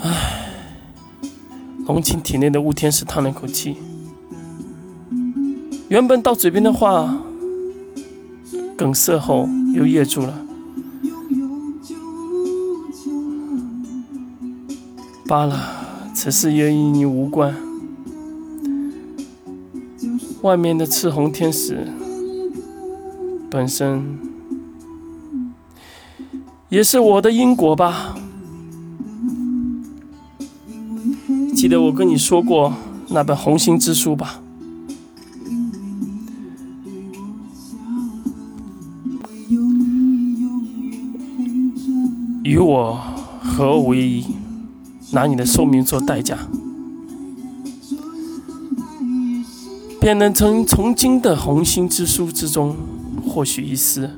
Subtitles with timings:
[0.00, 0.50] 唉，
[1.86, 3.76] 龙琴体内的雾天使叹了口气，
[5.88, 7.18] 原本到嘴边的话，
[8.76, 10.44] 哽塞后又噎住了。
[15.26, 15.58] 罢了，
[16.14, 17.54] 此事也与你无关。
[20.42, 21.88] 外面的赤红天使
[23.50, 24.18] 本身
[26.68, 28.14] 也是我的因果吧？
[31.58, 32.72] 记得我跟你说过
[33.08, 34.40] 那本红心之书吧？
[42.44, 42.96] 与我
[43.42, 44.24] 合二为一。
[45.10, 46.38] 拿你的寿命做代价，
[50.00, 52.76] 便能从从今的红心之书之中
[53.26, 54.08] 获取一丝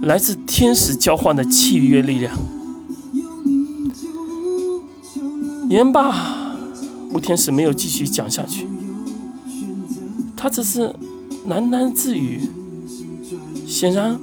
[0.00, 2.34] 来自天使交换的契约力量。
[5.68, 6.56] 言罢，
[7.10, 8.66] 吴天使没有继续讲下去，
[10.36, 10.94] 他只是
[11.48, 12.48] 喃喃自语，
[13.66, 14.18] 显然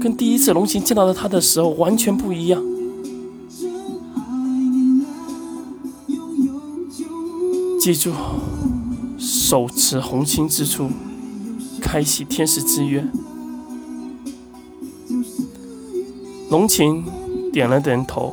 [0.00, 2.62] 跟第一次龙行见到了他的时候完全不一样。
[7.80, 8.12] 记住，
[9.18, 10.88] 手持红心之处，
[11.80, 13.04] 开启天使之约。
[16.50, 17.04] 龙琴
[17.52, 18.32] 点了点头，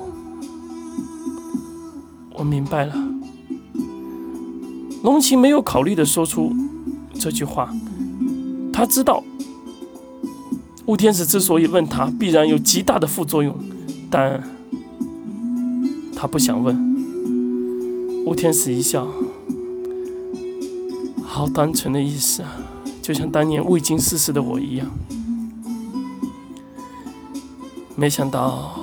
[2.42, 2.96] 我明白了。
[5.04, 6.52] 龙琴没有考虑的说出
[7.14, 7.72] 这句话，
[8.74, 9.24] 他知道
[10.88, 13.56] 雾天使之所以问他，必然有极大的副作用，
[14.10, 14.44] 但
[16.16, 16.76] 他不想问。
[18.26, 19.08] 雾天使一笑。
[21.24, 22.58] 好单纯的意思啊，
[23.04, 24.88] 就像当年未经世事的我一样。
[27.96, 28.80] 没想到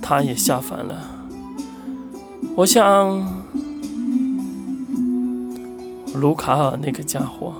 [0.00, 1.12] 他也下凡了。
[2.56, 3.22] 我想，
[6.14, 7.52] 卢卡尔那个家伙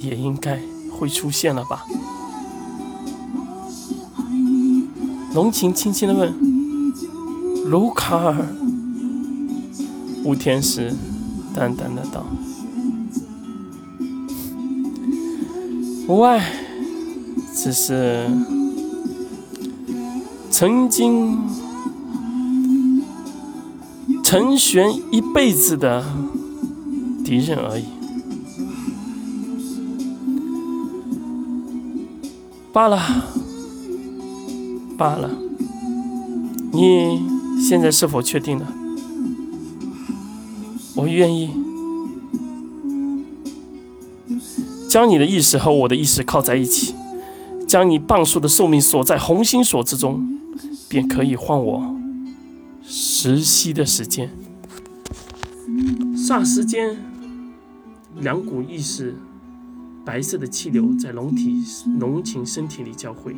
[0.00, 0.60] 也应该
[0.90, 1.86] 会出现了吧？
[5.32, 6.34] 龙琴轻轻的问
[7.70, 8.36] ：“卢卡尔，
[10.24, 10.92] 吴天石。”
[11.54, 12.26] 淡淡的道
[16.08, 16.44] ：“无外，
[17.54, 18.26] 只是
[20.50, 21.38] 曾经
[24.32, 26.02] 陈玄一辈子的
[27.22, 27.84] 敌人而已。
[32.72, 32.98] 罢了，
[34.96, 35.28] 罢了。
[36.72, 37.20] 你
[37.60, 38.66] 现在是否确定了？”
[40.96, 41.50] 我愿意
[44.88, 46.94] 将你的意识和我的意识靠在一起，
[47.68, 50.26] 将你棒数的寿命锁在红心锁之中，
[50.88, 51.96] 便可以换我
[52.84, 54.30] 十息的时间。
[56.14, 56.96] 霎时间，
[58.16, 59.14] 两股意识，
[60.04, 61.62] 白色的气流在龙体
[61.98, 63.36] 龙情身体里交汇。